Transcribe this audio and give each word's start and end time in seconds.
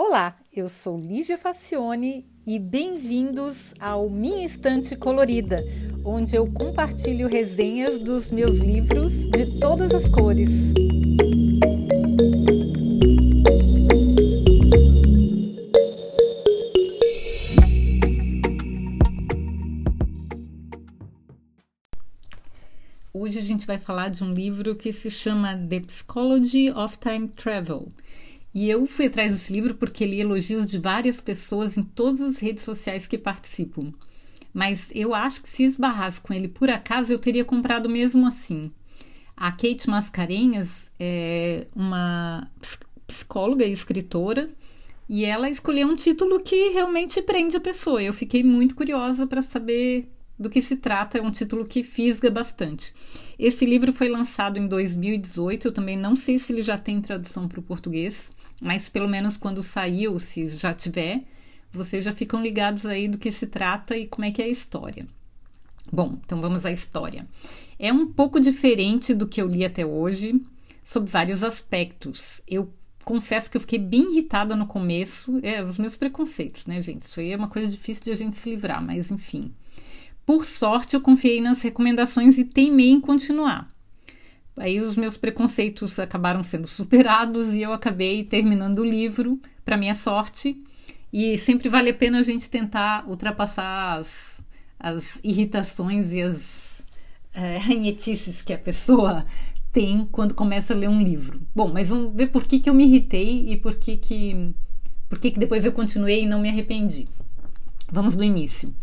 Olá, 0.00 0.36
eu 0.54 0.68
sou 0.68 0.96
Lígia 0.96 1.36
Facione 1.36 2.24
e 2.46 2.56
bem-vindos 2.56 3.74
ao 3.80 4.08
Minha 4.08 4.46
Estante 4.46 4.94
Colorida, 4.94 5.60
onde 6.04 6.36
eu 6.36 6.46
compartilho 6.52 7.26
resenhas 7.26 7.98
dos 7.98 8.30
meus 8.30 8.58
livros 8.58 9.12
de 9.28 9.58
todas 9.58 9.92
as 9.92 10.08
cores. 10.08 10.50
Hoje 23.12 23.40
a 23.40 23.42
gente 23.42 23.66
vai 23.66 23.78
falar 23.78 24.10
de 24.10 24.22
um 24.22 24.32
livro 24.32 24.76
que 24.76 24.92
se 24.92 25.10
chama 25.10 25.58
The 25.68 25.80
Psychology 25.80 26.70
of 26.70 26.96
Time 26.98 27.26
Travel 27.26 27.88
e 28.58 28.68
eu 28.68 28.88
fui 28.88 29.06
atrás 29.06 29.30
desse 29.30 29.52
livro 29.52 29.76
porque 29.76 30.04
li 30.04 30.20
elogios 30.20 30.66
de 30.66 30.80
várias 30.80 31.20
pessoas 31.20 31.78
em 31.78 31.82
todas 31.84 32.20
as 32.20 32.38
redes 32.38 32.64
sociais 32.64 33.06
que 33.06 33.16
participam. 33.16 33.94
Mas 34.52 34.90
eu 34.92 35.14
acho 35.14 35.44
que 35.44 35.48
se 35.48 35.62
esbarrasse 35.62 36.20
com 36.20 36.34
ele 36.34 36.48
por 36.48 36.68
acaso, 36.68 37.12
eu 37.12 37.20
teria 37.20 37.44
comprado 37.44 37.88
mesmo 37.88 38.26
assim. 38.26 38.72
A 39.36 39.52
Kate 39.52 39.88
Mascarenhas 39.88 40.90
é 40.98 41.68
uma 41.72 42.50
psicóloga 43.06 43.64
e 43.64 43.70
escritora 43.70 44.50
e 45.08 45.24
ela 45.24 45.48
escolheu 45.48 45.86
um 45.86 45.94
título 45.94 46.40
que 46.40 46.70
realmente 46.70 47.22
prende 47.22 47.56
a 47.56 47.60
pessoa. 47.60 48.02
Eu 48.02 48.12
fiquei 48.12 48.42
muito 48.42 48.74
curiosa 48.74 49.24
para 49.24 49.40
saber 49.40 50.08
do 50.38 50.48
que 50.48 50.62
se 50.62 50.76
trata, 50.76 51.18
é 51.18 51.22
um 51.22 51.30
título 51.30 51.64
que 51.64 51.82
fisga 51.82 52.30
bastante. 52.30 52.94
Esse 53.38 53.66
livro 53.66 53.92
foi 53.92 54.08
lançado 54.08 54.58
em 54.58 54.68
2018, 54.68 55.68
eu 55.68 55.72
também 55.72 55.96
não 55.96 56.14
sei 56.14 56.38
se 56.38 56.52
ele 56.52 56.62
já 56.62 56.78
tem 56.78 57.00
tradução 57.00 57.48
para 57.48 57.60
o 57.60 57.62
português 57.62 58.30
mas 58.60 58.88
pelo 58.88 59.08
menos 59.08 59.36
quando 59.36 59.62
saiu, 59.62 60.18
se 60.18 60.48
já 60.48 60.74
tiver, 60.74 61.24
vocês 61.72 62.04
já 62.04 62.12
ficam 62.12 62.42
ligados 62.42 62.84
aí 62.86 63.08
do 63.08 63.18
que 63.18 63.30
se 63.30 63.46
trata 63.46 63.96
e 63.96 64.06
como 64.06 64.24
é 64.24 64.30
que 64.30 64.42
é 64.42 64.46
a 64.46 64.48
história. 64.48 65.06
Bom, 65.90 66.18
então 66.24 66.40
vamos 66.40 66.66
à 66.66 66.72
história. 66.72 67.26
É 67.78 67.92
um 67.92 68.06
pouco 68.12 68.40
diferente 68.40 69.14
do 69.14 69.28
que 69.28 69.40
eu 69.40 69.46
li 69.46 69.64
até 69.64 69.86
hoje, 69.86 70.40
sob 70.84 71.08
vários 71.08 71.44
aspectos. 71.44 72.42
Eu 72.46 72.72
confesso 73.04 73.50
que 73.50 73.56
eu 73.56 73.60
fiquei 73.60 73.78
bem 73.78 74.12
irritada 74.12 74.56
no 74.56 74.66
começo, 74.66 75.38
é, 75.42 75.62
os 75.62 75.78
meus 75.78 75.96
preconceitos, 75.96 76.66
né, 76.66 76.82
gente? 76.82 77.02
Isso 77.02 77.20
aí 77.20 77.32
é 77.32 77.36
uma 77.36 77.48
coisa 77.48 77.70
difícil 77.70 78.04
de 78.04 78.10
a 78.10 78.14
gente 78.14 78.36
se 78.36 78.50
livrar, 78.50 78.84
mas 78.84 79.10
enfim. 79.10 79.54
Por 80.28 80.44
sorte, 80.44 80.94
eu 80.94 81.00
confiei 81.00 81.40
nas 81.40 81.62
recomendações 81.62 82.36
e 82.36 82.44
teimei 82.44 82.90
em 82.90 83.00
continuar. 83.00 83.66
Aí 84.58 84.78
os 84.78 84.94
meus 84.94 85.16
preconceitos 85.16 85.98
acabaram 85.98 86.42
sendo 86.42 86.66
superados 86.68 87.54
e 87.54 87.62
eu 87.62 87.72
acabei 87.72 88.22
terminando 88.22 88.80
o 88.80 88.84
livro, 88.84 89.40
para 89.64 89.78
minha 89.78 89.94
sorte. 89.94 90.62
E 91.10 91.38
sempre 91.38 91.70
vale 91.70 91.88
a 91.88 91.94
pena 91.94 92.18
a 92.18 92.22
gente 92.22 92.50
tentar 92.50 93.08
ultrapassar 93.08 94.00
as, 94.00 94.38
as 94.78 95.18
irritações 95.24 96.12
e 96.12 96.20
as 96.20 96.82
é, 97.32 97.56
ranhetices 97.56 98.42
que 98.42 98.52
a 98.52 98.58
pessoa 98.58 99.24
tem 99.72 100.06
quando 100.12 100.34
começa 100.34 100.74
a 100.74 100.76
ler 100.76 100.90
um 100.90 101.00
livro. 101.00 101.40
Bom, 101.54 101.72
mas 101.72 101.88
vamos 101.88 102.14
ver 102.14 102.26
por 102.26 102.44
que, 102.44 102.60
que 102.60 102.68
eu 102.68 102.74
me 102.74 102.84
irritei 102.84 103.50
e 103.50 103.56
por 103.56 103.76
que, 103.76 103.96
que, 103.96 104.54
por 105.08 105.18
que, 105.18 105.30
que 105.30 105.40
depois 105.40 105.64
eu 105.64 105.72
continuei 105.72 106.24
e 106.24 106.26
não 106.26 106.38
me 106.38 106.50
arrependi. 106.50 107.08
Vamos 107.90 108.14
do 108.14 108.22
início. 108.22 108.74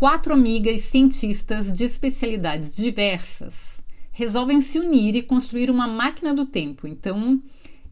Quatro 0.00 0.32
amigas 0.32 0.80
cientistas 0.84 1.70
de 1.70 1.84
especialidades 1.84 2.74
diversas 2.74 3.82
resolvem 4.10 4.62
se 4.62 4.78
unir 4.78 5.14
e 5.14 5.20
construir 5.20 5.70
uma 5.70 5.86
máquina 5.86 6.32
do 6.32 6.46
tempo. 6.46 6.88
Então, 6.88 7.38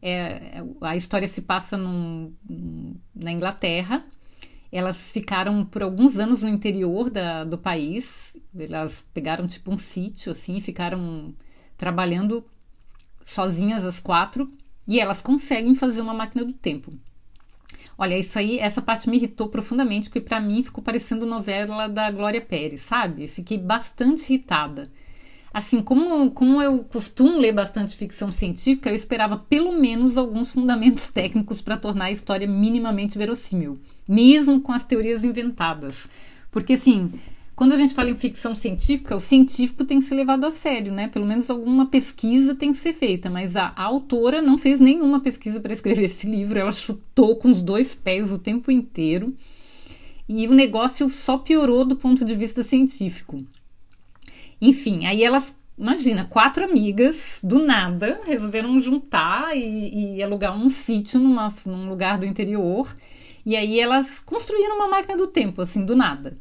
é, 0.01 0.63
a 0.81 0.97
história 0.97 1.27
se 1.27 1.43
passa 1.43 1.77
num, 1.77 2.33
na 3.13 3.31
Inglaterra. 3.31 4.03
Elas 4.71 5.11
ficaram 5.11 5.63
por 5.63 5.83
alguns 5.83 6.17
anos 6.17 6.41
no 6.41 6.49
interior 6.49 7.11
da, 7.11 7.43
do 7.43 7.59
país. 7.59 8.35
Elas 8.57 9.05
pegaram 9.13 9.45
tipo 9.45 9.71
um 9.71 9.77
sítio 9.77 10.31
assim, 10.31 10.59
ficaram 10.59 11.35
trabalhando 11.77 12.43
sozinhas 13.23 13.85
as 13.85 13.99
quatro 13.99 14.51
e 14.87 14.99
elas 14.99 15.21
conseguem 15.21 15.75
fazer 15.75 16.01
uma 16.01 16.15
máquina 16.15 16.43
do 16.43 16.53
tempo. 16.53 16.91
Olha, 18.01 18.17
isso 18.17 18.39
aí, 18.39 18.57
essa 18.59 18.81
parte 18.81 19.09
me 19.09 19.17
irritou 19.17 19.49
profundamente, 19.49 20.07
porque 20.07 20.21
para 20.21 20.39
mim 20.39 20.63
ficou 20.63 20.81
parecendo 20.81 21.25
novela 21.25 21.89
da 21.89 22.09
Glória 22.09 22.39
Pérez, 22.39 22.79
sabe? 22.79 23.27
Fiquei 23.27 23.57
bastante 23.57 24.21
irritada. 24.31 24.89
Assim, 25.53 25.81
como, 25.81 26.31
como 26.31 26.61
eu 26.61 26.79
costumo 26.85 27.37
ler 27.37 27.51
bastante 27.51 27.97
ficção 27.97 28.31
científica, 28.31 28.89
eu 28.89 28.95
esperava 28.95 29.35
pelo 29.35 29.73
menos 29.73 30.15
alguns 30.15 30.53
fundamentos 30.53 31.07
técnicos 31.11 31.61
para 31.61 31.75
tornar 31.75 32.05
a 32.05 32.11
história 32.11 32.47
minimamente 32.47 33.17
verossímil, 33.17 33.77
mesmo 34.07 34.61
com 34.61 34.71
as 34.71 34.85
teorias 34.85 35.25
inventadas. 35.25 36.07
Porque, 36.49 36.75
assim, 36.75 37.11
quando 37.59 37.73
a 37.73 37.75
gente 37.75 37.93
fala 37.93 38.09
em 38.09 38.15
ficção 38.15 38.55
científica, 38.55 39.13
o 39.13 39.19
científico 39.19 39.83
tem 39.83 39.99
que 39.99 40.05
ser 40.05 40.15
levado 40.15 40.45
a 40.45 40.49
sério, 40.49 40.93
né? 40.93 41.09
Pelo 41.09 41.25
menos 41.25 41.49
alguma 41.49 41.87
pesquisa 41.87 42.55
tem 42.55 42.71
que 42.71 42.79
ser 42.79 42.93
feita, 42.93 43.29
mas 43.29 43.57
a, 43.57 43.73
a 43.75 43.83
autora 43.83 44.41
não 44.41 44.57
fez 44.57 44.79
nenhuma 44.79 45.19
pesquisa 45.19 45.59
para 45.59 45.73
escrever 45.73 46.05
esse 46.05 46.25
livro, 46.25 46.57
ela 46.57 46.71
chutou 46.71 47.35
com 47.35 47.49
os 47.49 47.61
dois 47.61 47.93
pés 47.93 48.31
o 48.31 48.39
tempo 48.39 48.71
inteiro. 48.71 49.35
E 50.29 50.47
o 50.47 50.53
negócio 50.53 51.09
só 51.09 51.37
piorou 51.37 51.83
do 51.83 51.97
ponto 51.97 52.23
de 52.23 52.33
vista 52.33 52.63
científico. 52.63 53.43
Enfim, 54.61 55.05
aí 55.05 55.21
elas, 55.21 55.53
imagina, 55.77 56.23
quatro 56.29 56.63
amigas, 56.63 57.41
do 57.43 57.59
nada, 57.59 58.21
resolveram 58.25 58.79
juntar 58.79 59.53
e, 59.53 60.15
e 60.15 60.23
alugar 60.23 60.57
um 60.57 60.69
sítio 60.69 61.19
numa, 61.19 61.53
num 61.65 61.89
lugar 61.89 62.19
do 62.19 62.25
interior. 62.25 62.95
E 63.45 63.57
aí 63.57 63.81
elas 63.81 64.21
construíram 64.21 64.77
uma 64.77 64.87
máquina 64.87 65.17
do 65.17 65.27
tempo, 65.27 65.61
assim, 65.61 65.83
do 65.83 65.93
nada. 65.93 66.37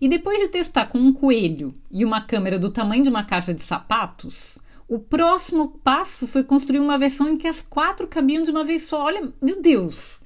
E 0.00 0.08
depois 0.08 0.38
de 0.40 0.48
testar 0.48 0.86
com 0.86 0.98
um 0.98 1.12
coelho 1.12 1.72
e 1.90 2.04
uma 2.04 2.20
câmera 2.20 2.58
do 2.58 2.70
tamanho 2.70 3.02
de 3.02 3.08
uma 3.08 3.24
caixa 3.24 3.52
de 3.54 3.62
sapatos, 3.62 4.58
o 4.88 4.98
próximo 4.98 5.68
passo 5.84 6.26
foi 6.26 6.42
construir 6.42 6.80
uma 6.80 6.98
versão 6.98 7.28
em 7.28 7.36
que 7.36 7.46
as 7.46 7.60
quatro 7.60 8.06
cabiam 8.06 8.42
de 8.42 8.50
uma 8.50 8.64
vez 8.64 8.82
só. 8.82 9.04
Olha, 9.04 9.32
meu 9.40 9.60
Deus! 9.60 10.20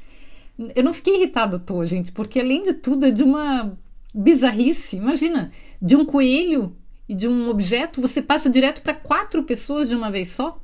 Eu 0.76 0.84
não 0.84 0.92
fiquei 0.92 1.16
irritada 1.16 1.56
à 1.56 1.60
toa, 1.60 1.84
gente, 1.84 2.12
porque 2.12 2.38
além 2.38 2.62
de 2.62 2.74
tudo 2.74 3.06
é 3.06 3.10
de 3.10 3.22
uma 3.22 3.76
bizarrice. 4.14 4.96
Imagina, 4.96 5.50
de 5.80 5.96
um 5.96 6.04
coelho 6.04 6.76
e 7.08 7.14
de 7.14 7.26
um 7.26 7.48
objeto 7.48 8.00
você 8.00 8.22
passa 8.22 8.48
direto 8.48 8.82
para 8.82 8.94
quatro 8.94 9.42
pessoas 9.42 9.88
de 9.88 9.96
uma 9.96 10.10
vez 10.10 10.30
só? 10.30 10.60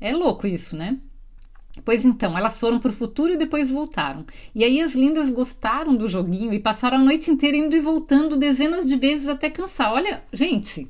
É 0.00 0.12
louco 0.12 0.46
isso, 0.46 0.76
né? 0.76 0.98
Pois 1.84 2.04
então, 2.04 2.36
elas 2.36 2.58
foram 2.58 2.78
para 2.78 2.90
o 2.90 2.94
futuro 2.94 3.32
e 3.32 3.38
depois 3.38 3.70
voltaram. 3.70 4.26
E 4.54 4.62
aí 4.62 4.80
as 4.80 4.94
lindas 4.94 5.30
gostaram 5.30 5.96
do 5.96 6.06
joguinho 6.06 6.52
e 6.52 6.58
passaram 6.58 6.98
a 6.98 7.02
noite 7.02 7.30
inteira 7.30 7.56
indo 7.56 7.74
e 7.74 7.80
voltando 7.80 8.36
dezenas 8.36 8.86
de 8.86 8.96
vezes 8.96 9.28
até 9.28 9.48
cansar. 9.48 9.92
Olha, 9.92 10.22
gente, 10.32 10.86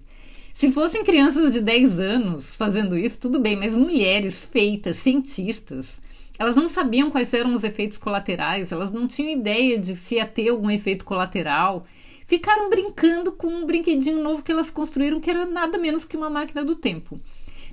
se 0.53 0.73
fossem 0.73 1.05
crianças 1.05 1.53
de 1.53 1.61
10 1.61 2.01
anos 2.01 2.57
fazendo 2.57 2.99
isso, 2.99 3.21
tudo 3.21 3.39
bem, 3.39 3.57
mas 3.57 3.77
mulheres 3.77 4.49
feitas, 4.51 4.99
cientistas, 4.99 6.03
elas 6.39 6.57
não 6.57 6.67
sabiam 6.67 7.11
quais 7.11 7.33
eram 7.33 7.55
os 7.55 7.63
efeitos 7.63 7.97
colaterais, 7.97 8.73
elas 8.73 8.93
não 8.93 9.07
tinham 9.07 9.31
ideia 9.31 9.79
de 9.79 9.95
se 9.95 10.17
ia 10.17 10.27
ter 10.27 10.49
algum 10.49 10.71
efeito 10.71 11.05
colateral 11.05 11.85
ficaram 12.33 12.71
brincando 12.71 13.33
com 13.33 13.49
um 13.49 13.67
brinquedinho 13.67 14.23
novo 14.23 14.43
que 14.43 14.51
elas 14.51 14.71
construíram, 14.71 15.21
que 15.21 15.29
era 15.29 15.45
nada 15.45 15.77
menos 15.77 16.07
que 16.07 16.17
uma 16.17 16.31
máquina 16.31 16.65
do 16.65 16.75
tempo. 16.75 17.21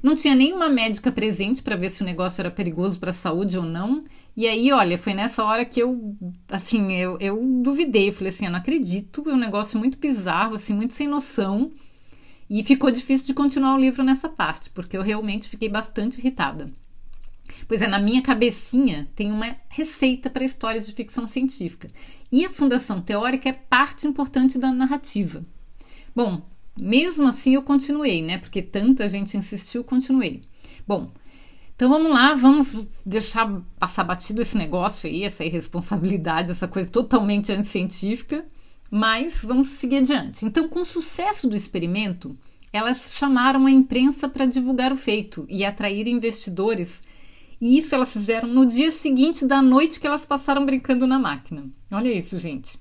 Não 0.02 0.16
tinha 0.16 0.34
nenhuma 0.36 0.70
médica 0.70 1.12
presente 1.12 1.62
para 1.62 1.76
ver 1.76 1.90
se 1.90 2.02
o 2.02 2.06
negócio 2.06 2.42
era 2.42 2.52
perigoso 2.52 3.00
para 3.00 3.12
a 3.12 3.14
saúde 3.14 3.58
ou 3.58 3.64
não. 3.64 4.06
E 4.36 4.48
aí, 4.48 4.72
olha, 4.72 4.98
foi 4.98 5.14
nessa 5.14 5.44
hora 5.44 5.66
que 5.66 5.82
eu, 5.82 6.16
assim, 6.50 6.94
eu, 6.94 7.18
eu 7.20 7.42
duvidei. 7.62 8.10
Eu 8.10 8.14
falei 8.14 8.32
assim, 8.34 8.46
eu 8.46 8.52
não 8.52 8.60
acredito, 8.60 9.30
é 9.30 9.34
um 9.34 9.38
negócio 9.38 9.78
muito 9.78 9.98
bizarro, 9.98 10.56
assim, 10.56 10.74
muito 10.74 10.94
sem 10.94 11.08
noção. 11.08 11.72
E 12.50 12.64
ficou 12.64 12.90
difícil 12.90 13.28
de 13.28 13.34
continuar 13.34 13.76
o 13.76 13.80
livro 13.80 14.04
nessa 14.04 14.28
parte, 14.28 14.70
porque 14.70 14.98
eu 14.98 15.02
realmente 15.02 15.50
fiquei 15.50 15.70
bastante 15.70 16.20
irritada. 16.20 16.72
Pois 17.68 17.81
é, 17.81 17.88
na 17.88 18.00
minha 18.00 18.22
cabecinha 18.22 19.08
tem 19.16 19.31
uma 19.31 19.56
receita 19.70 20.30
para 20.30 20.44
histórias 20.44 20.88
de 20.88 20.94
ficção 20.94 21.28
científica. 21.28 21.90
E 22.31 22.46
a 22.46 22.50
fundação 22.50 23.01
teórica 23.01 23.50
é 23.50 23.54
parte 23.54 24.07
importante 24.07 24.57
da 24.57 24.72
narrativa. 24.72 25.46
Bom, 26.16 26.42
mesmo 26.80 27.28
assim 27.28 27.56
eu 27.56 27.62
continuei, 27.62 28.22
né? 28.22 28.38
Porque 28.38 28.62
tanta 28.62 29.08
gente 29.08 29.38
insistiu, 29.38 29.84
continuei. 29.84 30.42
Bom, 30.88 31.12
então 31.76 31.90
vamos 31.90 32.12
lá, 32.12 32.34
vamos 32.34 32.88
deixar 33.06 33.62
passar 33.80 34.04
batido 34.04 34.42
esse 34.42 34.58
negócio 34.58 35.10
aí, 35.10 35.24
essa 35.24 35.46
irresponsabilidade, 35.46 36.52
essa 36.52 36.68
coisa 36.68 36.90
totalmente 36.90 37.52
anticientífica, 37.52 38.46
mas 38.92 39.42
vamos 39.44 39.70
seguir 39.70 39.98
adiante. 39.98 40.46
Então, 40.46 40.68
com 40.68 40.81
o 40.81 40.86
sucesso 40.86 41.48
do 41.48 41.56
experimento, 41.56 42.38
elas 42.74 43.14
chamaram 43.14 43.66
a 43.66 43.72
imprensa 43.72 44.28
para 44.28 44.46
divulgar 44.46 44.92
o 44.92 44.98
feito 44.98 45.46
e 45.48 45.64
atrair 45.64 46.08
investidores 46.08 47.02
e 47.62 47.78
isso 47.78 47.94
elas 47.94 48.12
fizeram 48.12 48.48
no 48.48 48.66
dia 48.66 48.92
seguinte 48.92 49.46
da 49.46 49.62
noite 49.62 50.00
que 50.00 50.08
elas 50.08 50.24
passaram 50.24 50.66
brincando 50.66 51.06
na 51.06 51.20
máquina. 51.20 51.70
Olha 51.92 52.12
isso, 52.12 52.38
gente. 52.38 52.80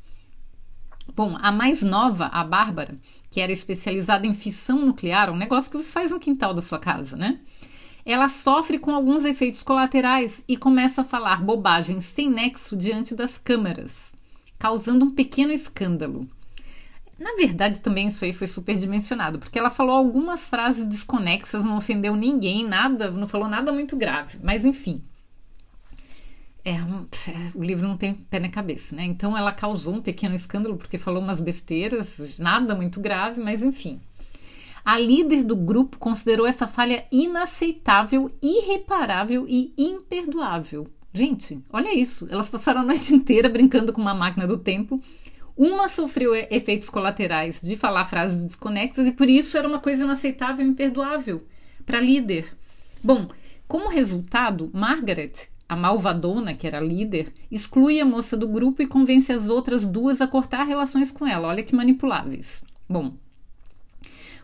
Bom, 1.14 1.36
a 1.40 1.50
mais 1.50 1.82
nova, 1.82 2.26
a 2.26 2.44
Bárbara, 2.44 2.94
que 3.30 3.40
era 3.40 3.52
especializada 3.52 4.26
em 4.26 4.34
fissão 4.34 4.86
nuclear, 4.86 5.30
um 5.30 5.36
negócio 5.36 5.70
que 5.70 5.76
você 5.76 5.90
faz 5.90 6.10
no 6.10 6.20
quintal 6.20 6.54
da 6.54 6.62
sua 6.62 6.78
casa, 6.78 7.16
né? 7.16 7.40
ela 8.08 8.30
sofre 8.30 8.78
com 8.78 8.90
alguns 8.90 9.22
efeitos 9.22 9.62
colaterais 9.62 10.42
e 10.48 10.56
começa 10.56 11.02
a 11.02 11.04
falar 11.04 11.42
bobagem 11.42 12.00
sem 12.00 12.30
nexo 12.30 12.74
diante 12.74 13.14
das 13.14 13.36
câmeras, 13.36 14.14
causando 14.58 15.04
um 15.04 15.10
pequeno 15.10 15.52
escândalo. 15.52 16.26
Na 17.18 17.34
verdade, 17.36 17.82
também 17.82 18.08
isso 18.08 18.24
aí 18.24 18.32
foi 18.32 18.46
superdimensionado, 18.46 19.38
porque 19.38 19.58
ela 19.58 19.68
falou 19.68 19.94
algumas 19.94 20.48
frases 20.48 20.86
desconexas, 20.86 21.66
não 21.66 21.76
ofendeu 21.76 22.16
ninguém, 22.16 22.66
nada, 22.66 23.10
não 23.10 23.28
falou 23.28 23.46
nada 23.46 23.72
muito 23.72 23.94
grave, 23.94 24.38
mas 24.42 24.64
enfim. 24.64 25.02
É, 26.64 26.76
o 27.54 27.62
livro 27.62 27.86
não 27.86 27.96
tem 27.96 28.14
pé 28.14 28.38
na 28.38 28.48
cabeça, 28.48 28.94
né? 28.94 29.04
Então 29.04 29.36
ela 29.36 29.52
causou 29.52 29.94
um 29.94 30.02
pequeno 30.02 30.34
escândalo 30.34 30.76
porque 30.76 30.98
falou 30.98 31.22
umas 31.22 31.40
besteiras, 31.40 32.36
nada 32.38 32.74
muito 32.74 33.00
grave, 33.00 33.40
mas 33.40 33.62
enfim. 33.62 34.00
A 34.84 34.98
líder 34.98 35.44
do 35.44 35.56
grupo 35.56 35.98
considerou 35.98 36.46
essa 36.46 36.66
falha 36.66 37.04
inaceitável, 37.12 38.30
irreparável 38.42 39.46
e 39.48 39.72
imperdoável. 39.76 40.88
Gente, 41.12 41.58
olha 41.70 41.94
isso. 41.94 42.26
Elas 42.30 42.48
passaram 42.48 42.80
a 42.82 42.84
noite 42.84 43.12
inteira 43.14 43.48
brincando 43.48 43.92
com 43.92 44.00
uma 44.00 44.14
máquina 44.14 44.46
do 44.46 44.56
tempo. 44.56 45.00
Uma 45.56 45.88
sofreu 45.88 46.34
efeitos 46.34 46.88
colaterais 46.88 47.60
de 47.60 47.76
falar 47.76 48.04
frases 48.04 48.46
desconexas 48.46 49.06
e 49.06 49.12
por 49.12 49.28
isso 49.28 49.58
era 49.58 49.66
uma 49.66 49.80
coisa 49.80 50.04
inaceitável 50.04 50.64
e 50.64 50.68
imperdoável 50.70 51.44
para 51.84 51.98
a 51.98 52.00
líder. 52.00 52.46
Bom, 53.02 53.28
como 53.66 53.88
resultado, 53.88 54.70
Margaret, 54.72 55.48
a 55.68 55.76
malvadona, 55.76 56.54
que 56.54 56.66
era 56.66 56.80
líder, 56.80 57.32
exclui 57.50 58.00
a 58.00 58.04
moça 58.04 58.36
do 58.36 58.48
grupo 58.48 58.80
e 58.80 58.86
convence 58.86 59.32
as 59.32 59.48
outras 59.48 59.84
duas 59.84 60.20
a 60.20 60.26
cortar 60.26 60.64
relações 60.64 61.12
com 61.12 61.26
ela. 61.26 61.48
Olha 61.48 61.62
que 61.62 61.76
manipuláveis. 61.76 62.62
Bom, 62.88 63.14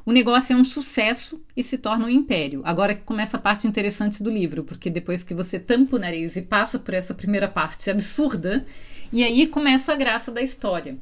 o 0.06 0.12
negócio 0.12 0.53
é 0.53 0.56
um 0.56 0.65
sucesso 0.65 1.41
e 1.56 1.62
se 1.62 1.79
torna 1.79 2.05
um 2.05 2.11
império. 2.11 2.61
Agora 2.62 2.94
que 2.94 3.05
começa 3.05 3.38
a 3.38 3.41
parte 3.41 3.67
interessante 3.67 4.23
do 4.23 4.31
livro, 4.31 4.62
porque 4.62 4.91
depois 4.91 5.23
que 5.23 5.32
você 5.32 5.59
tampa 5.59 5.97
o 5.97 5.99
nariz 5.99 6.37
e 6.37 6.43
passa 6.43 6.79
por 6.79 6.93
essa 6.93 7.15
primeira 7.15 7.49
parte 7.49 7.88
absurda, 7.88 8.67
e 9.11 9.25
aí 9.25 9.47
começa 9.47 9.93
a 9.93 9.97
graça 9.97 10.31
da 10.31 10.43
história. 10.43 10.99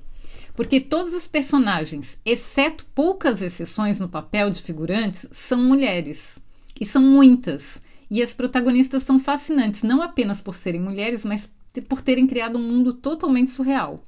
Porque 0.54 0.78
todos 0.78 1.14
os 1.14 1.26
personagens, 1.26 2.16
exceto 2.24 2.86
poucas 2.94 3.42
exceções 3.42 3.98
no 3.98 4.08
papel 4.08 4.50
de 4.50 4.62
figurantes, 4.62 5.26
são 5.32 5.58
mulheres. 5.58 6.38
E 6.80 6.86
são 6.86 7.02
muitas. 7.02 7.80
E 8.12 8.22
as 8.22 8.34
protagonistas 8.34 9.04
são 9.04 9.18
fascinantes, 9.18 9.82
não 9.82 10.02
apenas 10.02 10.42
por 10.42 10.54
serem 10.54 10.82
mulheres, 10.82 11.24
mas 11.24 11.48
por 11.88 12.02
terem 12.02 12.26
criado 12.26 12.58
um 12.58 12.62
mundo 12.62 12.92
totalmente 12.92 13.50
surreal. 13.50 14.04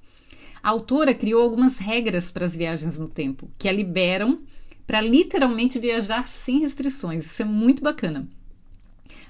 A 0.62 0.68
autora 0.68 1.14
criou 1.14 1.42
algumas 1.42 1.78
regras 1.78 2.30
para 2.30 2.44
as 2.44 2.54
viagens 2.54 2.98
no 2.98 3.08
tempo, 3.08 3.50
que 3.56 3.66
a 3.66 3.72
liberam 3.72 4.42
para 4.86 5.00
literalmente 5.00 5.78
viajar 5.78 6.28
sem 6.28 6.60
restrições. 6.60 7.24
Isso 7.24 7.40
é 7.40 7.46
muito 7.46 7.82
bacana. 7.82 8.28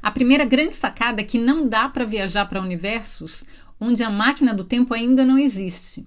A 0.03 0.11
primeira 0.11 0.45
grande 0.45 0.75
sacada 0.75 1.21
é 1.21 1.25
que 1.25 1.39
não 1.39 1.69
dá 1.69 1.89
para 1.89 2.05
viajar 2.05 2.45
para 2.47 2.61
universos 2.61 3.45
onde 3.79 4.03
a 4.03 4.11
máquina 4.11 4.53
do 4.53 4.65
tempo 4.65 4.93
ainda 4.93 5.25
não 5.25 5.39
existe. 5.39 6.05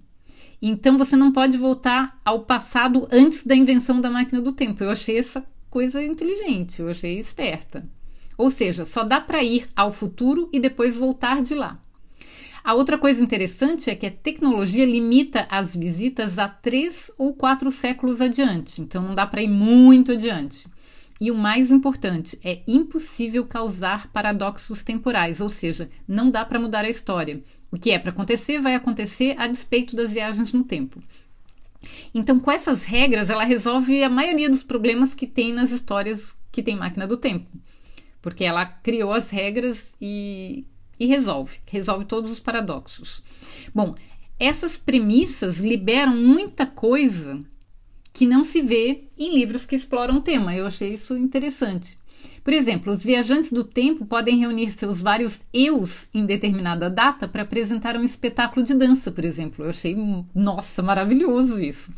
Então 0.61 0.97
você 0.97 1.15
não 1.15 1.31
pode 1.31 1.57
voltar 1.57 2.19
ao 2.25 2.41
passado 2.41 3.07
antes 3.13 3.45
da 3.45 3.55
invenção 3.55 4.01
da 4.01 4.11
máquina 4.11 4.41
do 4.41 4.51
tempo. 4.51 4.83
Eu 4.83 4.91
achei 4.91 5.17
essa 5.17 5.41
coisa 5.69 6.03
inteligente, 6.03 6.81
eu 6.81 6.89
achei 6.89 7.17
esperta. 7.17 7.87
Ou 8.37 8.51
seja, 8.51 8.85
só 8.85 9.03
dá 9.03 9.19
para 9.19 9.43
ir 9.43 9.67
ao 9.75 9.91
futuro 9.91 10.49
e 10.53 10.59
depois 10.59 10.95
voltar 10.95 11.41
de 11.41 11.55
lá. 11.55 11.81
A 12.63 12.73
outra 12.73 12.97
coisa 12.97 13.23
interessante 13.23 13.89
é 13.89 13.95
que 13.95 14.05
a 14.05 14.11
tecnologia 14.11 14.85
limita 14.85 15.47
as 15.49 15.75
visitas 15.75 16.37
a 16.37 16.49
três 16.49 17.09
ou 17.17 17.33
quatro 17.33 17.71
séculos 17.71 18.19
adiante, 18.19 18.81
então 18.81 19.01
não 19.01 19.15
dá 19.15 19.25
para 19.25 19.41
ir 19.41 19.47
muito 19.47 20.11
adiante. 20.11 20.67
E 21.19 21.31
o 21.31 21.35
mais 21.35 21.71
importante, 21.71 22.37
é 22.43 22.61
impossível 22.67 23.45
causar 23.45 24.07
paradoxos 24.11 24.83
temporais, 24.83 25.41
ou 25.41 25.49
seja, 25.49 25.89
não 26.07 26.29
dá 26.29 26.45
para 26.45 26.59
mudar 26.59 26.85
a 26.85 26.89
história. 26.89 27.41
O 27.71 27.79
que 27.79 27.89
é 27.91 27.97
para 27.97 28.11
acontecer 28.11 28.59
vai 28.59 28.75
acontecer 28.75 29.35
a 29.39 29.47
despeito 29.47 29.95
das 29.95 30.11
viagens 30.11 30.53
no 30.53 30.63
tempo. 30.63 31.01
Então, 32.13 32.39
com 32.39 32.51
essas 32.51 32.83
regras, 32.85 33.29
ela 33.29 33.45
resolve 33.45 34.03
a 34.03 34.09
maioria 34.09 34.49
dos 34.49 34.61
problemas 34.61 35.15
que 35.15 35.25
tem 35.25 35.53
nas 35.53 35.71
histórias 35.71 36.35
que 36.51 36.61
tem 36.61 36.75
máquina 36.75 37.07
do 37.07 37.17
tempo. 37.17 37.49
Porque 38.27 38.43
ela 38.43 38.65
criou 38.65 39.13
as 39.13 39.29
regras 39.29 39.95
e 40.01 40.65
e 40.99 41.05
resolve, 41.05 41.59
resolve 41.65 42.03
todos 42.03 42.29
os 42.29 42.41
paradoxos. 42.41 43.23
Bom, 43.73 43.95
essas 44.37 44.75
premissas 44.75 45.59
liberam 45.59 46.13
muita 46.13 46.65
coisa 46.65 47.39
que 48.11 48.25
não 48.25 48.43
se 48.43 48.61
vê 48.61 49.05
em 49.17 49.33
livros 49.33 49.65
que 49.65 49.77
exploram 49.77 50.17
o 50.17 50.21
tema. 50.21 50.53
Eu 50.53 50.67
achei 50.67 50.93
isso 50.93 51.15
interessante. 51.15 51.97
Por 52.43 52.51
exemplo, 52.51 52.91
os 52.91 53.01
viajantes 53.01 53.49
do 53.49 53.63
tempo 53.63 54.05
podem 54.05 54.39
reunir 54.39 54.71
seus 54.71 55.01
vários 55.01 55.39
eus 55.53 56.09
em 56.13 56.25
determinada 56.25 56.89
data 56.89 57.29
para 57.29 57.43
apresentar 57.43 57.95
um 57.95 58.03
espetáculo 58.03 58.65
de 58.65 58.73
dança, 58.73 59.09
por 59.09 59.23
exemplo. 59.23 59.63
Eu 59.63 59.69
achei, 59.69 59.95
nossa, 60.35 60.83
maravilhoso 60.83 61.61
isso. 61.61 61.93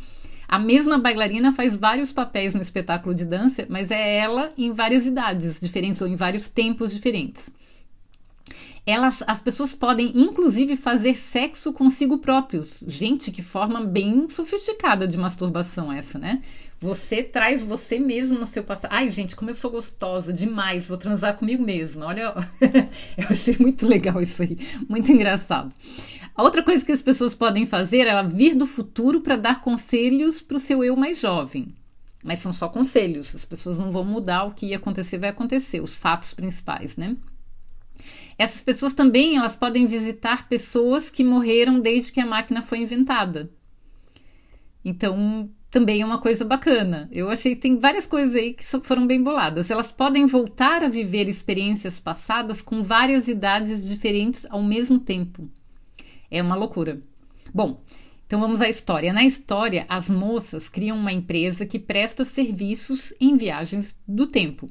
A 0.50 0.58
mesma 0.58 0.98
bailarina 0.98 1.52
faz 1.52 1.76
vários 1.76 2.12
papéis 2.12 2.56
no 2.56 2.60
espetáculo 2.60 3.14
de 3.14 3.24
dança, 3.24 3.64
mas 3.68 3.92
é 3.92 4.16
ela 4.16 4.52
em 4.58 4.72
várias 4.72 5.06
idades 5.06 5.60
diferentes 5.60 6.02
ou 6.02 6.08
em 6.08 6.16
vários 6.16 6.48
tempos 6.48 6.92
diferentes 6.92 7.52
elas, 8.86 9.22
as 9.26 9.40
pessoas 9.40 9.74
podem 9.74 10.12
inclusive 10.14 10.76
fazer 10.76 11.14
sexo 11.14 11.72
consigo 11.72 12.18
próprios. 12.18 12.82
Gente, 12.86 13.30
que 13.30 13.42
forma 13.42 13.84
bem 13.84 14.28
sofisticada 14.28 15.06
de 15.06 15.18
masturbação 15.18 15.92
essa, 15.92 16.18
né? 16.18 16.42
Você 16.80 17.22
traz 17.22 17.62
você 17.62 17.98
mesmo 17.98 18.38
no 18.38 18.46
seu 18.46 18.64
passado. 18.64 18.90
Ai, 18.92 19.10
gente, 19.10 19.36
como 19.36 19.50
eu 19.50 19.54
sou 19.54 19.70
gostosa 19.70 20.32
demais, 20.32 20.88
vou 20.88 20.96
transar 20.96 21.36
comigo 21.36 21.62
mesma. 21.62 22.06
Olha, 22.06 22.34
eu 23.18 23.26
achei 23.28 23.54
muito 23.60 23.86
legal 23.86 24.20
isso 24.20 24.42
aí, 24.42 24.56
muito 24.88 25.12
engraçado. 25.12 25.72
A 26.34 26.42
outra 26.42 26.62
coisa 26.62 26.84
que 26.84 26.92
as 26.92 27.02
pessoas 27.02 27.34
podem 27.34 27.66
fazer 27.66 28.06
é 28.06 28.22
vir 28.22 28.54
do 28.54 28.66
futuro 28.66 29.20
para 29.20 29.36
dar 29.36 29.60
conselhos 29.60 30.40
para 30.40 30.56
o 30.56 30.60
seu 30.60 30.82
eu 30.84 30.96
mais 30.96 31.20
jovem. 31.20 31.74
Mas 32.24 32.40
são 32.40 32.52
só 32.52 32.68
conselhos, 32.68 33.34
as 33.34 33.44
pessoas 33.44 33.78
não 33.78 33.90
vão 33.90 34.04
mudar 34.04 34.44
o 34.44 34.52
que 34.52 34.66
ia 34.66 34.76
acontecer, 34.76 35.18
vai 35.18 35.30
acontecer, 35.30 35.80
os 35.80 35.96
fatos 35.96 36.34
principais, 36.34 36.96
né? 36.96 37.16
Essas 38.38 38.62
pessoas 38.62 38.92
também 38.92 39.36
elas 39.36 39.56
podem 39.56 39.86
visitar 39.86 40.48
pessoas 40.48 41.10
que 41.10 41.24
morreram 41.24 41.80
desde 41.80 42.12
que 42.12 42.20
a 42.20 42.26
máquina 42.26 42.62
foi 42.62 42.78
inventada. 42.78 43.50
Então, 44.84 45.50
também 45.70 46.00
é 46.00 46.04
uma 46.04 46.18
coisa 46.18 46.44
bacana. 46.44 47.08
Eu 47.12 47.30
achei 47.30 47.54
que 47.54 47.60
tem 47.60 47.78
várias 47.78 48.06
coisas 48.06 48.34
aí 48.34 48.54
que 48.54 48.64
foram 48.64 49.06
bem 49.06 49.22
boladas. 49.22 49.70
Elas 49.70 49.92
podem 49.92 50.26
voltar 50.26 50.82
a 50.82 50.88
viver 50.88 51.28
experiências 51.28 52.00
passadas 52.00 52.62
com 52.62 52.82
várias 52.82 53.28
idades 53.28 53.86
diferentes 53.86 54.46
ao 54.48 54.62
mesmo 54.62 54.98
tempo. 54.98 55.50
É 56.30 56.42
uma 56.42 56.54
loucura. 56.54 57.00
Bom, 57.52 57.82
então 58.26 58.38
vamos 58.38 58.60
à 58.60 58.68
história. 58.68 59.12
Na 59.12 59.24
história, 59.24 59.84
as 59.88 60.08
moças 60.08 60.68
criam 60.68 60.96
uma 60.96 61.12
empresa 61.12 61.66
que 61.66 61.78
presta 61.78 62.24
serviços 62.24 63.12
em 63.20 63.36
viagens 63.36 63.96
do 64.06 64.26
tempo. 64.26 64.68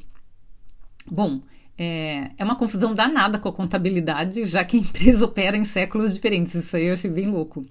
Bom, 1.11 1.41
é, 1.77 2.31
é 2.37 2.43
uma 2.43 2.55
confusão 2.55 2.93
danada 2.93 3.39
com 3.39 3.49
a 3.49 3.53
contabilidade, 3.53 4.43
já 4.45 4.63
que 4.63 4.77
a 4.77 4.79
empresa 4.81 5.25
opera 5.25 5.57
em 5.57 5.65
séculos 5.65 6.13
diferentes. 6.13 6.53
Isso 6.53 6.75
aí 6.75 6.85
eu 6.85 6.93
achei 6.93 7.09
bem 7.09 7.27
louco. 7.27 7.65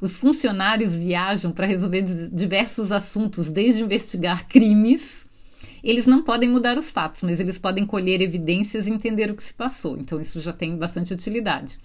Os 0.00 0.18
funcionários 0.18 0.94
viajam 0.94 1.50
para 1.52 1.66
resolver 1.66 2.02
diversos 2.32 2.92
assuntos, 2.92 3.48
desde 3.48 3.82
investigar 3.82 4.46
crimes. 4.48 5.26
Eles 5.82 6.06
não 6.06 6.22
podem 6.22 6.48
mudar 6.48 6.78
os 6.78 6.90
fatos, 6.90 7.22
mas 7.22 7.38
eles 7.40 7.58
podem 7.58 7.84
colher 7.84 8.20
evidências 8.20 8.86
e 8.86 8.90
entender 8.90 9.30
o 9.30 9.34
que 9.34 9.42
se 9.42 9.54
passou. 9.54 9.96
Então, 9.98 10.20
isso 10.20 10.40
já 10.40 10.52
tem 10.52 10.76
bastante 10.76 11.12
utilidade. 11.12 11.78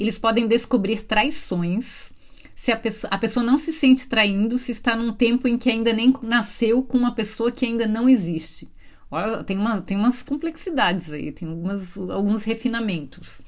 Eles 0.00 0.18
podem 0.18 0.48
descobrir 0.48 1.02
traições. 1.02 2.10
Se 2.56 2.72
a 2.72 2.76
pessoa, 2.76 3.12
a 3.12 3.18
pessoa 3.18 3.44
não 3.44 3.58
se 3.58 3.70
sente 3.70 4.08
traindo, 4.08 4.56
se 4.56 4.72
está 4.72 4.96
num 4.96 5.12
tempo 5.12 5.46
em 5.46 5.58
que 5.58 5.68
ainda 5.68 5.92
nem 5.92 6.10
nasceu 6.22 6.82
com 6.82 6.96
uma 6.96 7.14
pessoa 7.14 7.52
que 7.52 7.66
ainda 7.66 7.86
não 7.86 8.08
existe. 8.08 8.66
Olha, 9.10 9.44
tem, 9.44 9.58
uma, 9.58 9.82
tem 9.82 9.98
umas 9.98 10.22
complexidades 10.22 11.12
aí, 11.12 11.30
tem 11.32 11.46
algumas, 11.46 11.98
alguns 11.98 12.44
refinamentos. 12.44 13.42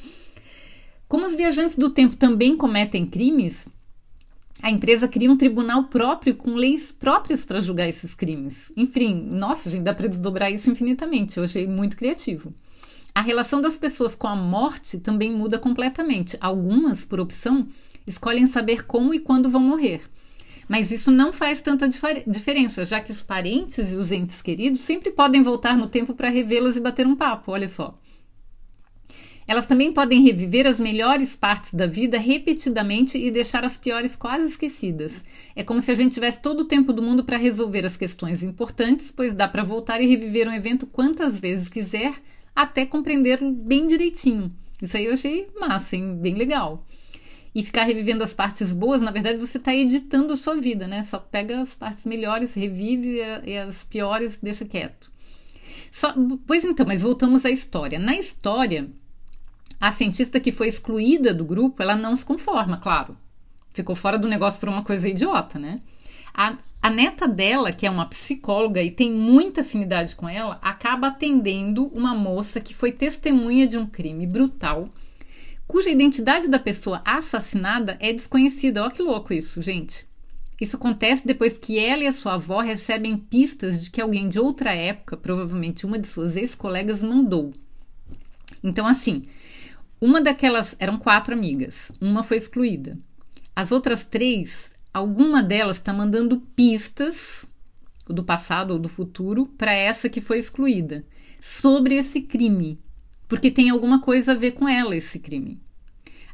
Como 1.08 1.24
os 1.24 1.34
viajantes 1.34 1.76
do 1.76 1.88
tempo 1.88 2.16
também 2.16 2.54
cometem 2.54 3.06
crimes, 3.06 3.66
a 4.60 4.70
empresa 4.70 5.08
cria 5.08 5.32
um 5.32 5.38
tribunal 5.38 5.84
próprio 5.84 6.34
com 6.34 6.52
leis 6.52 6.92
próprias 6.92 7.46
para 7.46 7.62
julgar 7.62 7.88
esses 7.88 8.14
crimes. 8.14 8.70
Enfim, 8.76 9.26
nossa, 9.32 9.70
gente, 9.70 9.84
dá 9.84 9.94
para 9.94 10.06
desdobrar 10.06 10.52
isso 10.52 10.70
infinitamente. 10.70 11.38
Eu 11.38 11.44
achei 11.44 11.66
muito 11.66 11.96
criativo. 11.96 12.52
A 13.14 13.20
relação 13.20 13.60
das 13.60 13.76
pessoas 13.76 14.14
com 14.14 14.26
a 14.26 14.34
morte 14.34 14.98
também 14.98 15.30
muda 15.30 15.58
completamente. 15.58 16.36
Algumas, 16.40 17.04
por 17.04 17.20
opção, 17.20 17.68
escolhem 18.06 18.46
saber 18.46 18.86
como 18.86 19.12
e 19.12 19.18
quando 19.18 19.50
vão 19.50 19.60
morrer. 19.60 20.00
Mas 20.66 20.90
isso 20.90 21.10
não 21.10 21.32
faz 21.32 21.60
tanta 21.60 21.88
diferença, 22.26 22.84
já 22.84 23.00
que 23.00 23.10
os 23.10 23.22
parentes 23.22 23.92
e 23.92 23.96
os 23.96 24.10
entes 24.10 24.40
queridos 24.40 24.80
sempre 24.80 25.10
podem 25.10 25.42
voltar 25.42 25.76
no 25.76 25.86
tempo 25.86 26.14
para 26.14 26.30
revê-las 26.30 26.76
e 26.76 26.80
bater 26.80 27.06
um 27.06 27.14
papo, 27.14 27.52
olha 27.52 27.68
só. 27.68 27.98
Elas 29.46 29.66
também 29.66 29.92
podem 29.92 30.22
reviver 30.22 30.66
as 30.66 30.80
melhores 30.80 31.34
partes 31.36 31.74
da 31.74 31.86
vida 31.86 32.16
repetidamente 32.16 33.18
e 33.18 33.30
deixar 33.30 33.64
as 33.64 33.76
piores 33.76 34.16
quase 34.16 34.46
esquecidas. 34.46 35.24
É 35.54 35.62
como 35.64 35.80
se 35.80 35.90
a 35.90 35.94
gente 35.94 36.14
tivesse 36.14 36.40
todo 36.40 36.60
o 36.60 36.64
tempo 36.64 36.92
do 36.92 37.02
mundo 37.02 37.24
para 37.24 37.36
resolver 37.36 37.84
as 37.84 37.96
questões 37.96 38.42
importantes, 38.42 39.10
pois 39.10 39.34
dá 39.34 39.48
para 39.48 39.64
voltar 39.64 40.00
e 40.00 40.06
reviver 40.06 40.48
um 40.48 40.54
evento 40.54 40.86
quantas 40.86 41.38
vezes 41.38 41.68
quiser, 41.68 42.14
até 42.54 42.84
compreender 42.86 43.38
bem 43.42 43.86
direitinho. 43.86 44.54
Isso 44.80 44.96
aí 44.96 45.06
eu 45.06 45.12
achei 45.12 45.48
massa, 45.58 45.96
hein? 45.96 46.16
bem 46.16 46.34
legal. 46.34 46.86
E 47.54 47.62
ficar 47.62 47.84
revivendo 47.84 48.24
as 48.24 48.32
partes 48.32 48.72
boas, 48.72 49.02
na 49.02 49.10
verdade, 49.10 49.38
você 49.38 49.58
está 49.58 49.74
editando 49.74 50.32
a 50.32 50.36
sua 50.36 50.56
vida, 50.56 50.86
né? 50.86 51.02
Só 51.02 51.18
pega 51.18 51.60
as 51.60 51.74
partes 51.74 52.06
melhores, 52.06 52.54
revive 52.54 53.20
e 53.44 53.58
as 53.58 53.84
piores 53.84 54.38
deixa 54.42 54.64
quieto. 54.64 55.12
Só, 55.90 56.14
pois 56.46 56.64
então, 56.64 56.86
mas 56.86 57.02
voltamos 57.02 57.44
à 57.44 57.50
história. 57.50 57.98
Na 57.98 58.16
história, 58.16 58.90
a 59.78 59.92
cientista 59.92 60.40
que 60.40 60.50
foi 60.50 60.68
excluída 60.68 61.34
do 61.34 61.44
grupo, 61.44 61.82
ela 61.82 61.94
não 61.94 62.16
se 62.16 62.24
conforma, 62.24 62.78
claro. 62.78 63.16
Ficou 63.70 63.94
fora 63.94 64.18
do 64.18 64.28
negócio 64.28 64.58
por 64.58 64.68
uma 64.68 64.82
coisa 64.82 65.08
idiota, 65.08 65.58
né? 65.58 65.80
A, 66.32 66.56
a 66.82 66.90
neta 66.90 67.28
dela, 67.28 67.70
que 67.70 67.86
é 67.86 67.90
uma 67.90 68.06
psicóloga 68.06 68.82
e 68.82 68.90
tem 68.90 69.12
muita 69.12 69.60
afinidade 69.60 70.16
com 70.16 70.28
ela, 70.28 70.58
acaba 70.60 71.06
atendendo 71.06 71.86
uma 71.94 72.12
moça 72.12 72.60
que 72.60 72.74
foi 72.74 72.90
testemunha 72.90 73.68
de 73.68 73.78
um 73.78 73.86
crime 73.86 74.26
brutal, 74.26 74.88
cuja 75.64 75.90
identidade 75.90 76.48
da 76.48 76.58
pessoa 76.58 77.00
assassinada 77.04 77.96
é 78.00 78.12
desconhecida. 78.12 78.82
Olha 78.82 78.90
que 78.90 79.00
louco 79.00 79.32
isso, 79.32 79.62
gente. 79.62 80.10
Isso 80.60 80.76
acontece 80.76 81.24
depois 81.24 81.56
que 81.56 81.78
ela 81.78 82.02
e 82.02 82.06
a 82.08 82.12
sua 82.12 82.34
avó 82.34 82.60
recebem 82.60 83.16
pistas 83.16 83.84
de 83.84 83.90
que 83.90 84.00
alguém 84.00 84.28
de 84.28 84.40
outra 84.40 84.74
época, 84.74 85.16
provavelmente 85.16 85.86
uma 85.86 85.98
de 85.98 86.08
suas 86.08 86.36
ex-colegas, 86.36 87.00
mandou. 87.00 87.52
Então, 88.62 88.86
assim, 88.86 89.22
uma 90.00 90.20
daquelas 90.20 90.74
eram 90.80 90.98
quatro 90.98 91.32
amigas, 91.32 91.92
uma 92.00 92.24
foi 92.24 92.38
excluída. 92.38 92.98
As 93.54 93.70
outras 93.70 94.04
três, 94.04 94.71
alguma 94.92 95.42
delas 95.42 95.78
está 95.78 95.92
mandando 95.92 96.40
pistas 96.54 97.46
do 98.06 98.22
passado 98.22 98.72
ou 98.72 98.78
do 98.78 98.88
futuro 98.88 99.46
para 99.46 99.72
essa 99.72 100.08
que 100.08 100.20
foi 100.20 100.38
excluída 100.38 101.04
sobre 101.40 101.96
esse 101.96 102.20
crime, 102.20 102.78
porque 103.28 103.50
tem 103.50 103.70
alguma 103.70 104.00
coisa 104.00 104.32
a 104.32 104.36
ver 104.36 104.52
com 104.52 104.68
ela 104.68 104.96
esse 104.96 105.18
crime. 105.18 105.60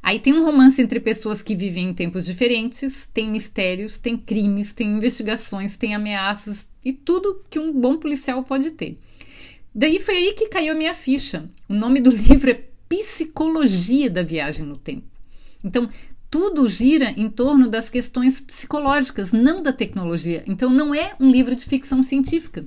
Aí 0.02 0.18
tem 0.18 0.32
um 0.32 0.44
romance 0.44 0.80
entre 0.80 1.00
pessoas 1.00 1.42
que 1.42 1.54
vivem 1.54 1.88
em 1.88 1.94
tempos 1.94 2.24
diferentes, 2.24 3.08
tem 3.12 3.30
mistérios, 3.30 3.98
tem 3.98 4.16
crimes, 4.16 4.72
tem 4.72 4.96
investigações, 4.96 5.76
tem 5.76 5.94
ameaças 5.94 6.68
e 6.84 6.92
tudo 6.92 7.42
que 7.50 7.58
um 7.58 7.72
bom 7.72 7.98
policial 7.98 8.42
pode 8.44 8.70
ter. 8.72 8.98
Daí 9.74 10.00
foi 10.00 10.16
aí 10.16 10.32
que 10.32 10.48
caiu 10.48 10.72
a 10.72 10.76
minha 10.76 10.94
ficha. 10.94 11.48
O 11.68 11.74
nome 11.74 12.00
do 12.00 12.10
livro 12.14 12.50
é 12.50 12.64
psicologia 12.88 14.08
da 14.08 14.22
viagem 14.22 14.64
no 14.64 14.76
tempo. 14.76 15.06
Então, 15.62 15.90
tudo 16.30 16.68
gira 16.68 17.10
em 17.16 17.30
torno 17.30 17.68
das 17.68 17.88
questões 17.88 18.40
psicológicas, 18.40 19.32
não 19.32 19.62
da 19.62 19.72
tecnologia. 19.72 20.42
Então, 20.46 20.70
não 20.70 20.94
é 20.94 21.14
um 21.18 21.30
livro 21.30 21.54
de 21.54 21.64
ficção 21.64 22.02
científica. 22.02 22.66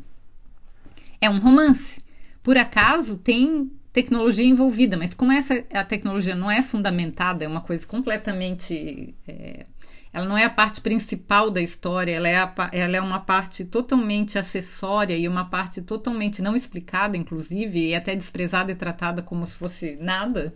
É 1.19 1.29
um 1.29 1.39
romance. 1.39 2.03
Por 2.41 2.57
acaso, 2.57 3.17
tem 3.17 3.71
tecnologia 3.93 4.45
envolvida, 4.45 4.97
mas 4.97 5.13
como 5.13 5.31
essa 5.31 5.63
a 5.73 5.83
tecnologia 5.83 6.33
não 6.33 6.49
é 6.49 6.61
fundamentada, 6.61 7.43
é 7.43 7.47
uma 7.47 7.61
coisa 7.61 7.85
completamente. 7.85 9.13
É, 9.27 9.65
ela 10.13 10.25
não 10.25 10.37
é 10.37 10.43
a 10.43 10.49
parte 10.49 10.81
principal 10.81 11.49
da 11.49 11.61
história, 11.61 12.11
ela 12.11 12.27
é, 12.27 12.37
a, 12.37 12.53
ela 12.73 12.97
é 12.97 13.01
uma 13.01 13.19
parte 13.19 13.63
totalmente 13.63 14.37
acessória 14.37 15.15
e 15.15 15.25
uma 15.27 15.45
parte 15.45 15.81
totalmente 15.81 16.41
não 16.41 16.55
explicada, 16.55 17.15
inclusive, 17.15 17.89
e 17.89 17.95
até 17.95 18.13
desprezada 18.15 18.71
e 18.71 18.75
tratada 18.75 19.21
como 19.21 19.45
se 19.45 19.55
fosse 19.55 19.97
nada. 20.01 20.53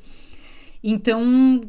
Então, 0.84 1.62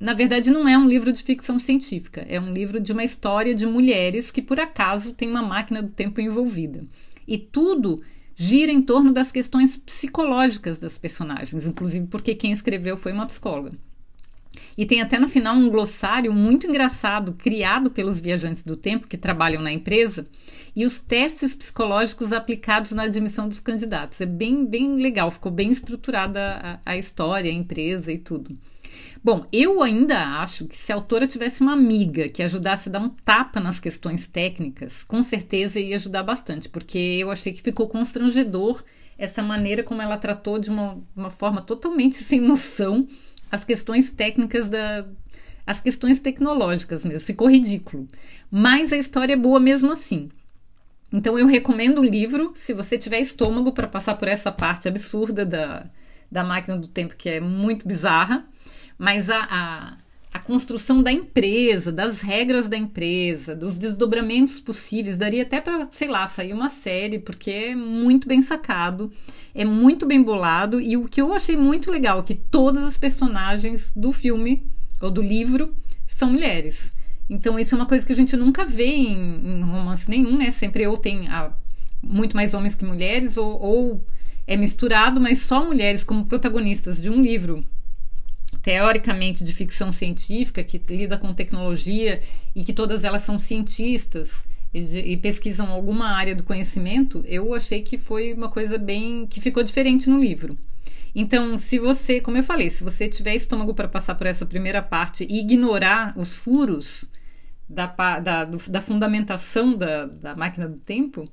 na 0.00 0.14
verdade, 0.14 0.50
não 0.50 0.68
é 0.68 0.78
um 0.78 0.88
livro 0.88 1.12
de 1.12 1.22
ficção 1.22 1.58
científica, 1.58 2.24
é 2.28 2.40
um 2.40 2.52
livro 2.52 2.78
de 2.78 2.92
uma 2.92 3.02
história 3.02 3.54
de 3.54 3.66
mulheres 3.66 4.30
que, 4.30 4.40
por 4.40 4.60
acaso, 4.60 5.12
tem 5.12 5.28
uma 5.28 5.42
máquina 5.42 5.82
do 5.82 5.88
tempo 5.88 6.20
envolvida. 6.20 6.86
E 7.26 7.36
tudo 7.36 8.00
gira 8.36 8.70
em 8.70 8.80
torno 8.80 9.12
das 9.12 9.32
questões 9.32 9.76
psicológicas 9.76 10.78
das 10.78 10.96
personagens, 10.96 11.66
inclusive 11.66 12.06
porque 12.06 12.34
quem 12.34 12.52
escreveu 12.52 12.96
foi 12.96 13.12
uma 13.12 13.26
psicóloga. 13.26 13.72
E 14.76 14.86
tem 14.86 15.00
até 15.00 15.18
no 15.18 15.26
final 15.26 15.56
um 15.56 15.68
glossário 15.68 16.32
muito 16.32 16.68
engraçado, 16.68 17.32
criado 17.32 17.90
pelos 17.90 18.20
viajantes 18.20 18.62
do 18.62 18.76
tempo 18.76 19.08
que 19.08 19.16
trabalham 19.16 19.60
na 19.60 19.72
empresa, 19.72 20.24
e 20.76 20.86
os 20.86 21.00
testes 21.00 21.52
psicológicos 21.52 22.32
aplicados 22.32 22.92
na 22.92 23.02
admissão 23.02 23.48
dos 23.48 23.58
candidatos. 23.58 24.20
É 24.20 24.26
bem, 24.26 24.64
bem 24.64 24.94
legal, 24.94 25.32
ficou 25.32 25.50
bem 25.50 25.72
estruturada 25.72 26.80
a, 26.84 26.92
a 26.92 26.96
história, 26.96 27.50
a 27.50 27.54
empresa 27.54 28.12
e 28.12 28.18
tudo. 28.18 28.56
Bom, 29.22 29.46
eu 29.52 29.82
ainda 29.82 30.40
acho 30.40 30.66
que 30.66 30.76
se 30.76 30.92
a 30.92 30.94
autora 30.94 31.26
tivesse 31.26 31.60
uma 31.60 31.72
amiga 31.72 32.28
que 32.28 32.42
ajudasse 32.42 32.88
a 32.88 32.92
dar 32.92 33.00
um 33.00 33.08
tapa 33.08 33.60
nas 33.60 33.80
questões 33.80 34.26
técnicas, 34.26 35.02
com 35.02 35.22
certeza 35.22 35.80
ia 35.80 35.96
ajudar 35.96 36.22
bastante, 36.22 36.68
porque 36.68 36.98
eu 36.98 37.30
achei 37.30 37.52
que 37.52 37.62
ficou 37.62 37.88
constrangedor 37.88 38.82
essa 39.18 39.42
maneira 39.42 39.82
como 39.82 40.00
ela 40.00 40.16
tratou 40.16 40.58
de 40.58 40.70
uma, 40.70 40.98
uma 41.16 41.30
forma 41.30 41.60
totalmente 41.60 42.16
sem 42.16 42.40
noção 42.40 43.06
as 43.50 43.64
questões 43.64 44.10
técnicas 44.10 44.68
da. 44.68 45.06
as 45.66 45.80
questões 45.80 46.20
tecnológicas 46.20 47.04
mesmo. 47.04 47.26
Ficou 47.26 47.50
ridículo. 47.50 48.06
Mas 48.50 48.92
a 48.92 48.96
história 48.96 49.32
é 49.32 49.36
boa 49.36 49.58
mesmo 49.58 49.90
assim. 49.90 50.30
Então 51.12 51.38
eu 51.38 51.46
recomendo 51.46 52.00
o 52.00 52.04
livro, 52.04 52.52
se 52.54 52.74
você 52.74 52.98
tiver 52.98 53.18
estômago 53.18 53.72
para 53.72 53.88
passar 53.88 54.14
por 54.16 54.28
essa 54.28 54.52
parte 54.52 54.86
absurda 54.88 55.44
da, 55.44 55.86
da 56.30 56.44
máquina 56.44 56.76
do 56.76 56.86
tempo, 56.86 57.16
que 57.16 57.30
é 57.30 57.40
muito 57.40 57.88
bizarra, 57.88 58.46
mas 58.98 59.30
a, 59.30 59.46
a, 59.48 59.96
a 60.34 60.38
construção 60.40 61.02
da 61.02 61.12
empresa, 61.12 61.92
das 61.92 62.20
regras 62.20 62.68
da 62.68 62.76
empresa, 62.76 63.54
dos 63.54 63.78
desdobramentos 63.78 64.60
possíveis, 64.60 65.16
daria 65.16 65.42
até 65.42 65.60
para, 65.60 65.88
sei 65.92 66.08
lá, 66.08 66.26
sair 66.26 66.52
uma 66.52 66.68
série, 66.68 67.18
porque 67.18 67.50
é 67.50 67.74
muito 67.74 68.26
bem 68.26 68.42
sacado 68.42 69.10
é 69.58 69.64
muito 69.64 70.06
bem 70.06 70.22
bolado 70.22 70.80
e 70.80 70.96
o 70.96 71.06
que 71.06 71.20
eu 71.20 71.34
achei 71.34 71.56
muito 71.56 71.90
legal 71.90 72.20
é 72.20 72.22
que 72.22 72.34
todas 72.34 72.84
as 72.84 72.96
personagens 72.96 73.92
do 73.94 74.12
filme 74.12 74.64
ou 75.00 75.10
do 75.10 75.20
livro 75.20 75.74
são 76.06 76.30
mulheres. 76.30 76.92
Então 77.28 77.58
isso 77.58 77.74
é 77.74 77.78
uma 77.78 77.86
coisa 77.86 78.06
que 78.06 78.12
a 78.12 78.16
gente 78.16 78.36
nunca 78.36 78.64
vê 78.64 78.86
em, 78.86 79.58
em 79.58 79.62
romance 79.62 80.08
nenhum, 80.08 80.36
né? 80.36 80.52
Sempre 80.52 80.86
ou 80.86 80.96
tem 80.96 81.26
a, 81.26 81.52
muito 82.00 82.36
mais 82.36 82.54
homens 82.54 82.76
que 82.76 82.84
mulheres 82.84 83.36
ou, 83.36 83.60
ou 83.60 84.04
é 84.46 84.56
misturado, 84.56 85.20
mas 85.20 85.42
só 85.42 85.64
mulheres 85.64 86.04
como 86.04 86.26
protagonistas 86.26 87.02
de 87.02 87.10
um 87.10 87.20
livro 87.20 87.64
teoricamente 88.62 89.44
de 89.44 89.52
ficção 89.52 89.92
científica 89.92 90.64
que 90.64 90.80
lida 90.88 91.16
com 91.16 91.32
tecnologia 91.32 92.20
e 92.54 92.64
que 92.64 92.72
todas 92.72 93.04
elas 93.04 93.22
são 93.22 93.38
cientistas 93.38 94.44
e, 94.72 94.80
de, 94.80 94.98
e, 94.98 95.16
pesquisam 95.16 95.70
alguma 95.70 96.08
área 96.08 96.34
do 96.34 96.42
conhecimento, 96.42 97.24
eu 97.26 97.54
achei 97.54 97.82
que 97.82 97.96
foi 97.96 98.32
uma 98.32 98.48
coisa 98.48 98.76
bem 98.76 99.26
que 99.26 99.40
ficou 99.40 99.62
diferente 99.62 100.10
no 100.10 100.20
livro. 100.20 100.56
Então, 101.14 101.58
se 101.58 101.78
você, 101.78 102.20
como 102.20 102.36
eu 102.36 102.44
falei, 102.44 102.70
se 102.70 102.84
você 102.84 103.08
tiver 103.08 103.34
estômago 103.34 103.74
para 103.74 103.88
passar 103.88 104.14
por 104.14 104.26
essa 104.26 104.44
primeira 104.44 104.82
parte 104.82 105.26
e 105.28 105.40
ignorar 105.40 106.12
os 106.16 106.36
furos 106.36 107.10
da, 107.68 107.86
da, 108.20 108.44
da 108.44 108.80
fundamentação 108.80 109.74
da, 109.74 110.06
da 110.06 110.36
máquina 110.36 110.68
do 110.68 110.78
tempo, 110.78 111.30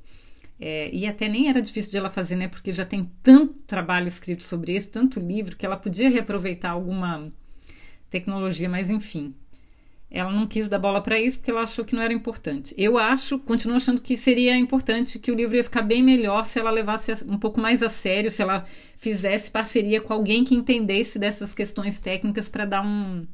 é, 0.60 0.90
e 0.94 1.06
até 1.06 1.28
nem 1.28 1.50
era 1.50 1.62
difícil 1.62 1.92
de 1.92 1.98
ela 1.98 2.10
fazer, 2.10 2.36
né? 2.36 2.48
Porque 2.48 2.72
já 2.72 2.86
tem 2.86 3.12
tanto 3.22 3.54
trabalho 3.68 4.08
escrito 4.08 4.44
sobre 4.44 4.76
isso, 4.76 4.90
tanto 4.90 5.20
livro, 5.20 5.56
que 5.56 5.66
ela 5.66 5.78
podia 5.78 6.10
reaproveitar 6.10 6.72
alguma 6.72 7.32
tecnologia, 8.10 8.70
mas 8.70 8.90
enfim 8.90 9.34
ela 10.16 10.32
não 10.32 10.48
quis 10.48 10.70
dar 10.70 10.80
bola 10.80 11.02
para 11.02 11.20
isso 11.20 11.40
porque 11.40 11.52
ela 11.52 11.64
achou 11.64 11.84
que 11.84 11.94
não 11.94 12.02
era 12.02 12.14
importante. 12.14 12.74
Eu 12.78 12.98
acho, 12.98 13.38
continuo 13.40 13.76
achando 13.76 14.00
que 14.00 14.16
seria 14.16 14.56
importante, 14.56 15.20
que 15.20 15.30
o 15.30 15.36
livro 15.36 15.58
ia 15.58 15.64
ficar 15.64 15.82
bem 15.82 16.02
melhor 16.02 16.46
se 16.46 16.58
ela 16.58 16.72
levasse 16.72 17.12
um 17.28 17.38
pouco 17.38 17.60
mais 17.60 17.84
a 17.84 17.90
sério, 17.90 18.32
se 18.32 18.42
ela 18.42 18.66
fizesse 18.96 19.52
parceria 19.52 20.00
com 20.00 20.14
alguém 20.14 20.46
que 20.46 20.56
entendesse 20.56 21.20
dessas 21.20 21.54
questões 21.54 22.00
técnicas 22.00 22.48
para 22.48 22.64
dar 22.64 22.82
um, 22.82 23.28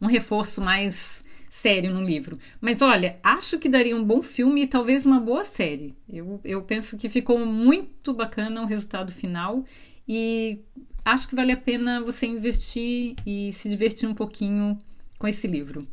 um 0.00 0.06
reforço 0.06 0.60
mais 0.60 1.24
sério 1.56 1.92
no 1.92 2.02
livro. 2.02 2.38
Mas 2.60 2.82
olha, 2.82 3.18
acho 3.22 3.58
que 3.58 3.68
daria 3.68 3.96
um 3.96 4.04
bom 4.04 4.22
filme 4.22 4.62
e 4.62 4.66
talvez 4.66 5.06
uma 5.06 5.18
boa 5.18 5.42
série. 5.42 5.96
Eu, 6.06 6.38
eu 6.44 6.62
penso 6.62 6.96
que 6.98 7.08
ficou 7.08 7.38
muito 7.44 8.12
bacana 8.12 8.62
o 8.62 8.66
resultado 8.66 9.10
final 9.10 9.64
e 10.06 10.60
acho 11.04 11.26
que 11.28 11.34
vale 11.34 11.52
a 11.52 11.56
pena 11.56 12.02
você 12.02 12.26
investir 12.26 13.16
e 13.26 13.52
se 13.54 13.70
divertir 13.70 14.06
um 14.06 14.14
pouquinho 14.14 14.78
com 15.18 15.26
esse 15.26 15.46
livro. 15.46 15.86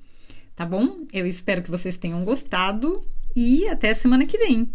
Tá 0.54 0.66
bom? 0.66 1.06
Eu 1.14 1.26
espero 1.26 1.64
que 1.64 1.72
vocês 1.72 1.98
tenham 1.98 2.24
gostado 2.26 3.02
e 3.34 3.68
até 3.70 3.94
semana 3.94 4.26
que 4.26 4.38
vem. 4.38 4.70